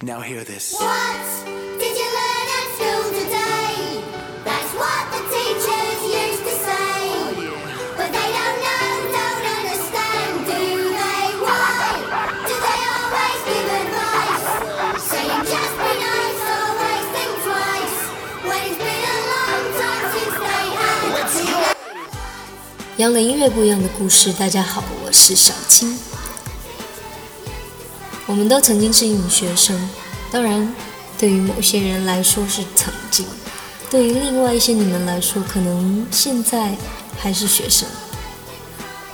[0.00, 0.74] Now hear this.
[0.78, 1.18] What
[1.74, 3.98] did you learn at school today?
[4.46, 7.02] That's what the teachers used to say.
[7.98, 11.26] But they don't know, don't understand, do they?
[11.42, 11.98] Why
[12.46, 14.46] do they always give advice?
[15.02, 17.98] Saying just be nice, always think twice.
[18.46, 21.74] When it's been a long time since they had a teacher.
[22.96, 24.32] 一样的音乐，不一样的故事。
[24.32, 25.98] 大家好，我是小青。
[28.28, 29.88] 我们都曾经是一名学生，
[30.30, 30.74] 当然，
[31.16, 33.24] 对于某些人来说是曾经，
[33.90, 36.76] 对于另外一些你们来说，可能现在
[37.18, 37.88] 还是学生。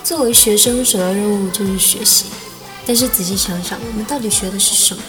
[0.02, 2.24] 作为学生，首要任务就是学习。
[2.84, 5.02] 但是仔细想想，我们到底学的是什么？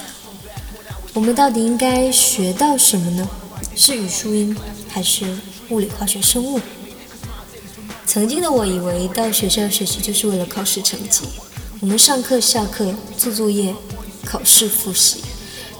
[1.16, 3.28] 我们到底应该学到什么呢？
[3.76, 4.56] 是语数英，
[4.88, 5.26] 还是
[5.70, 6.62] 物理、化学、生物？
[8.06, 11.24] 曾经的我以为到学校学习就是为了考试成绩，
[11.80, 13.76] 我们上课、下课做作业、
[14.26, 15.22] 考试复习，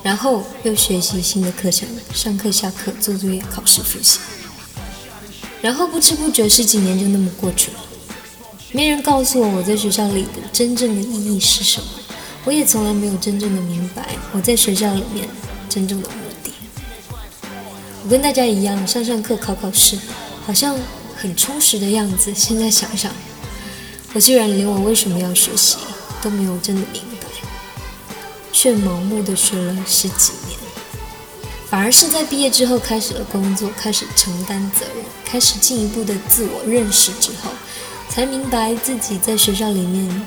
[0.04, 4.20] 然后又学习新的课程，上课、下课做作业、考试复习，
[5.62, 7.80] 然后不知不觉十几年就那么过去了。
[8.72, 11.88] 没人告诉我我在学校里的真正的意义是什么，
[12.44, 15.28] 我也从来没有真正的明白我在学校里面
[15.70, 16.52] 真正的目的。
[18.04, 19.98] 我跟大家一样，上上课、考考试，
[20.46, 20.78] 好像
[21.16, 22.34] 很充实的样子。
[22.36, 23.12] 现在想想，
[24.14, 25.78] 我居然连我为什么要学习
[26.22, 27.15] 都没有真的明白，
[28.56, 30.58] 却盲目的学了十几年。
[31.70, 37.52] 反而是在毕业之后开始了工作，开始承担责任，开始进一步的自我认识之后，
[38.08, 40.26] 才明白自己在学校里面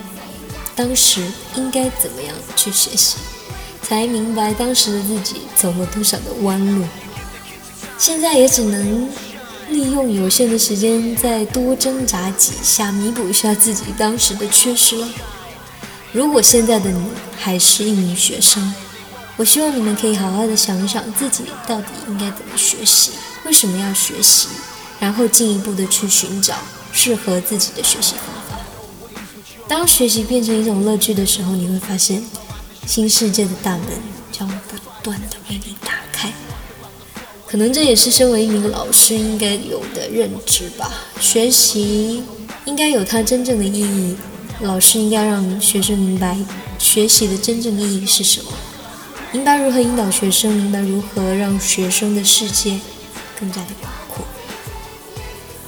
[0.77, 1.23] 当时
[1.57, 3.17] 应该怎么样去学习，
[3.81, 6.85] 才明白当时的自己走了多少的弯路。
[7.97, 9.09] 现在也只能
[9.71, 15.09] 利用有限的时间，再多挣扎几下，弥补一下自己当时的缺失了。
[16.13, 17.01] 如果现在的你
[17.37, 18.75] 还是一名学生，
[19.37, 23.13] 我希望你们可以好好的想一想自己到底应该怎么学习，
[23.45, 24.49] 为什么要学习，
[24.99, 26.55] 然后进一步的去寻找
[26.93, 28.65] 适合自己的学习方法。
[29.69, 32.25] 当学习变成一种乐趣的时候，你会发现
[32.87, 33.87] 新世界的大门
[34.33, 36.33] 将不断的为你打开。
[37.47, 40.91] 可能这也是身为一名老师应该有的认知吧。
[41.21, 42.23] 学习
[42.65, 44.17] 应该有它真正的意义，
[44.61, 46.37] 老师应该让学生明白
[46.79, 48.51] 学习的真正意义是什么，
[49.31, 52.81] 明白如何引导学生，明白如何让学生的世界
[53.39, 54.25] 更加的广阔。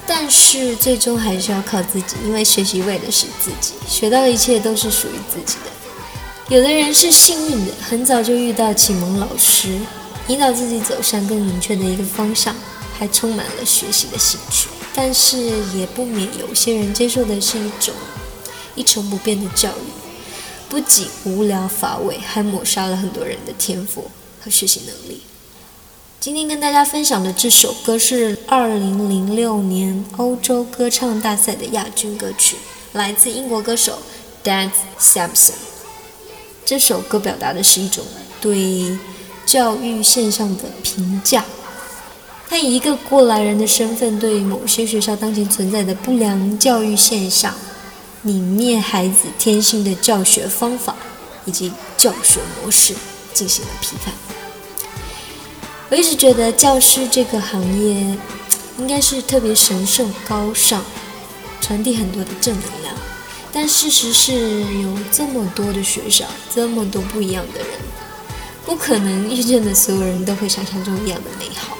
[0.07, 5.71] 但是最终还是要靠自己，因为学习为的是自己，学到的一切都是属于自己的。
[6.49, 9.79] 有的人是幸运的，很早就遇到启蒙老师。
[10.27, 12.55] 引导自己走向更明确的一个方向，
[12.99, 14.69] 还充满了学习的兴趣。
[14.93, 15.39] 但是
[15.77, 17.95] 也不免有些人接受的是一种
[18.75, 19.91] 一成不变的教育，
[20.69, 24.11] 不仅无聊乏味，还抹杀了很多人的天赋
[24.41, 25.23] 和学习能力。
[26.19, 32.57] 今天跟大家分享的这首歌是2006年欧洲歌唱大赛的亚军歌曲，
[32.93, 33.99] 来自英国歌手
[34.45, 35.55] Dan Sampson。
[36.65, 38.05] 这首歌表达的是一种
[38.41, 38.99] 对。
[39.47, 41.45] 教育现象的评价，
[42.49, 47.53] 他以一个过来人的身份，对某些学校当前存在的不良教育现象、
[48.25, 50.95] 泯灭孩子天性的教学方法
[51.47, 52.95] 以及教学模式
[53.33, 54.13] 进行了批判。
[55.89, 58.17] 我一直觉得教师这个行业
[58.79, 60.83] 应该是特别神圣高尚，
[61.61, 62.95] 传递很多的正能量，
[63.53, 67.69] 但事实是有这么多的学校，这么多不一样的人。
[68.65, 71.77] 不可能遇见的所有人都会想象中一样的美好。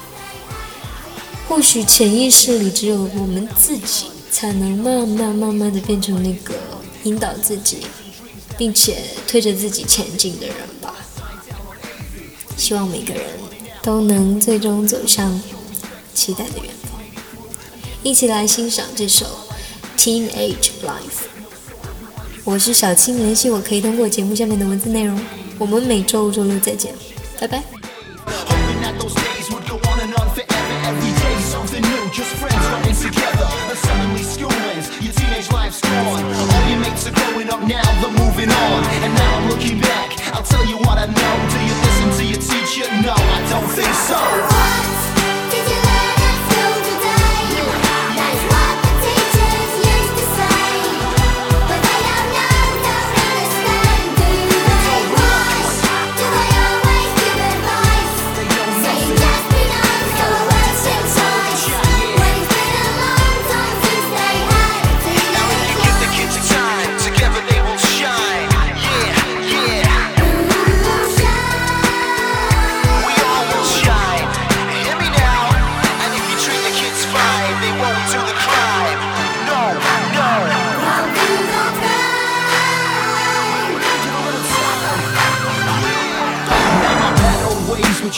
[1.47, 6.55] 或许潜意识里只有我们自己，才能慢慢慢慢的变成那个
[7.03, 7.85] 引导自己，
[8.57, 10.95] 并且推着自己前进的人吧。
[12.55, 13.23] 希望每个人
[13.83, 15.39] 都能最终走向
[16.13, 16.99] 期待的远方。
[18.01, 19.25] 一起来欣赏这首
[19.99, 20.87] 《Teenage Life》。
[22.43, 25.19] 我是小青，联系我可以通过节目下面的文字内容。
[25.59, 26.95] 我们每周五、周六再见，
[27.39, 27.61] 拜拜。
[32.11, 33.90] Just friends together.
[40.41, 41.49] I'll tell you what I know.
[41.51, 42.89] Do you listen to your teacher?
[43.03, 44.90] No, I don't think so.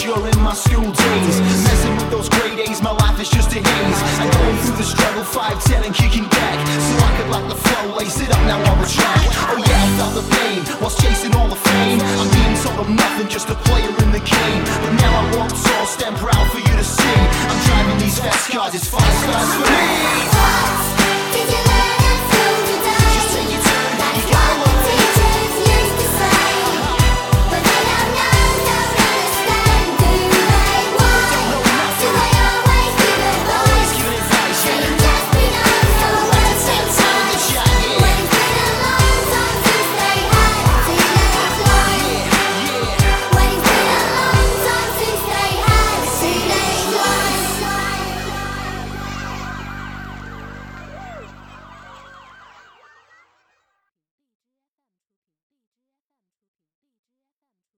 [0.02, 1.36] You're in my school days.
[1.70, 4.00] Messing with those grade A's, my life is just a haze.
[4.18, 6.58] I'm going through the struggle, 5'10 and kicking back.
[6.66, 9.22] So I could like the flow, lace it up now on the track.
[9.54, 12.02] Oh yeah, I felt the pain, whilst chasing all the fame.
[12.02, 14.64] I'm being told I'm nothing, just a player in the game.